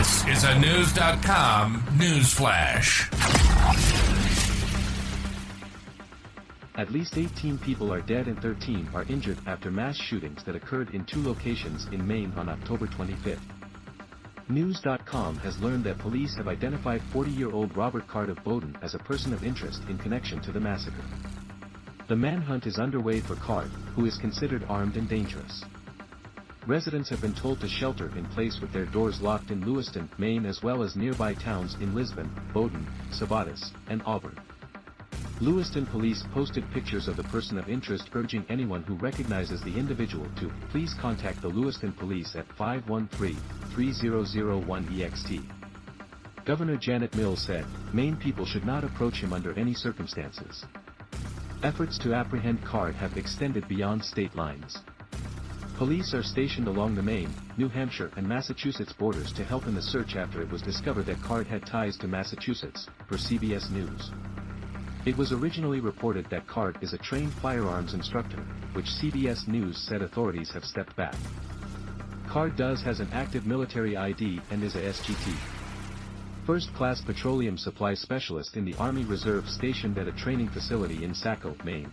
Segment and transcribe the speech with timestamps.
[0.00, 3.10] This is a Knewz.com news flash.
[6.74, 10.94] At least 18 people are dead and 13 are injured after mass shootings that occurred
[10.94, 13.38] in two locations in Maine on October 25.
[14.48, 19.34] Knewz.com has learned that police have identified 40-year-old Robert Card of Bowdoin as a person
[19.34, 21.04] of interest in connection to the massacre.
[22.08, 25.62] The manhunt is underway for Card, who is considered armed and dangerous.
[26.66, 30.44] Residents have been told to shelter in place with their doors locked in Lewiston, Maine
[30.44, 34.38] as well as nearby towns in Lisbon, Bowdoin, Sabattus, and Auburn.
[35.40, 40.26] Lewiston police posted pictures of the person of interest urging anyone who recognizes the individual
[40.36, 45.42] to please contact the Lewiston police at 513-3001-EXT.
[46.44, 47.64] Governor Janet Mills said,
[47.94, 50.66] Maine people should not approach him under any circumstances.
[51.62, 54.80] Efforts to apprehend Card have extended beyond state lines.
[55.80, 59.80] Police are stationed along the Maine, New Hampshire and Massachusetts borders to help in the
[59.80, 64.10] search after it was discovered that Card had ties to Massachusetts, per CBS News.
[65.06, 70.02] It was originally reported that Card is a trained firearms instructor, which CBS News said
[70.02, 71.16] authorities have stepped back.
[72.28, 75.34] Card does has an active military ID and is a SGT.
[76.44, 81.56] First-class petroleum supply specialist in the Army Reserve stationed at a training facility in Saco,
[81.64, 81.90] Maine.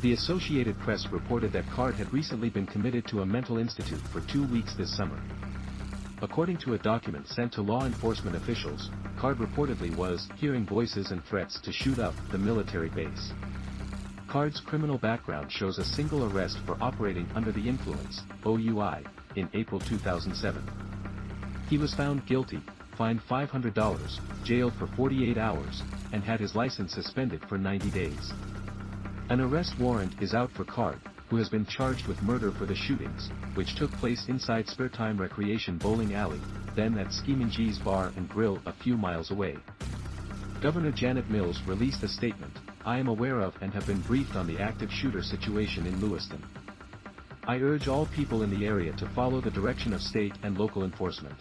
[0.00, 4.20] The Associated Press reported that Card had recently been committed to a mental institute for
[4.20, 5.20] two weeks this summer.
[6.22, 11.24] According to a document sent to law enforcement officials, Card reportedly was hearing voices and
[11.24, 13.32] threats to shoot up the military base.
[14.28, 19.02] Card's criminal background shows a single arrest for operating under the influence, OUI,
[19.34, 20.62] in April 2007.
[21.68, 22.60] He was found guilty,
[22.96, 28.32] fined $500, jailed for 48 hours, and had his license suspended for 90 days.
[29.30, 30.98] An arrest warrant is out for Card,
[31.28, 35.20] who has been charged with murder for the shootings, which took place inside Spare Time
[35.20, 36.40] Recreation Bowling Alley,
[36.74, 39.58] then at Schemengees Bar and Grill a few miles away.
[40.62, 42.56] Governor Janet Mills released a statement,
[42.86, 46.42] I am aware of and have been briefed on the active shooter situation in Lewiston.
[47.46, 50.84] I urge all people in the area to follow the direction of state and local
[50.84, 51.36] enforcement.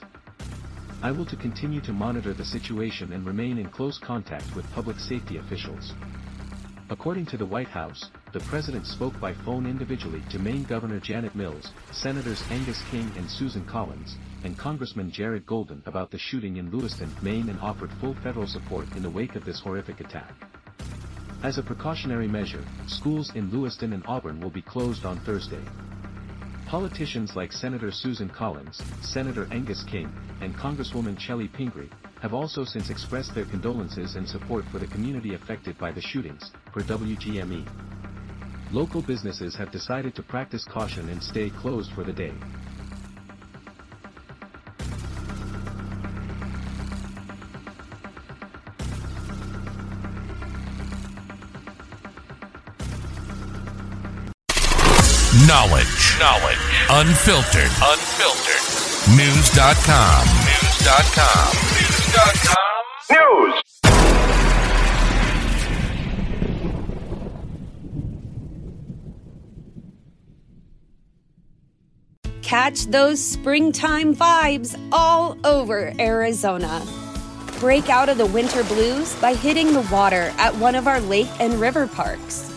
[1.02, 5.00] I will to continue to monitor the situation and remain in close contact with public
[5.00, 5.94] safety officials.
[6.90, 11.36] According to the White House, the president spoke by phone individually to Maine Governor Janet
[11.36, 14.16] Mills, Senators Angus King and Susan Collins,
[14.46, 18.88] and Congressman Jared Golden about the shooting in Lewiston, Maine and offered full federal support
[18.96, 20.32] in the wake of this horrific attack.
[21.44, 25.64] As a precautionary measure, schools in Lewiston and Auburn will be closed on Thursday.
[26.68, 30.12] Politicians like Senator Susan Collins, Senator Angus King,
[30.42, 31.90] and Congresswoman Chellie Pingree,
[32.22, 36.52] have also since expressed their condolences and support for the community affected by the shootings,
[36.74, 37.66] per WGME.
[38.74, 42.34] Local businesses have decided to practice caution and stay closed for the day.
[55.48, 56.20] Knowledge.
[56.20, 56.60] Knowledge.
[56.90, 57.72] Unfiltered.
[57.82, 58.62] Unfiltered.
[59.16, 60.28] Knewz.com.
[60.44, 61.56] Knewz.com.
[61.72, 62.58] Knewz.com.
[63.14, 63.62] News.
[72.42, 76.86] Catch those springtime vibes all over Arizona.
[77.62, 81.30] Break out of the winter blues by hitting the water at one of our lake
[81.40, 82.57] and river parks.